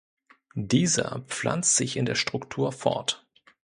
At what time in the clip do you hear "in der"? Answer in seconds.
1.95-2.15